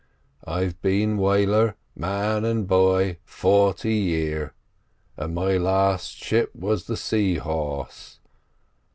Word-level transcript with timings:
I've 0.47 0.81
been 0.81 1.17
whaler 1.19 1.75
man 1.95 2.43
and 2.43 2.67
boy 2.67 3.17
forty 3.23 3.93
year, 3.93 4.55
and 5.15 5.35
my 5.35 5.57
last 5.57 6.15
ship 6.17 6.55
was 6.55 6.85
the 6.85 6.97
Sea 6.97 7.35
Horse. 7.35 8.17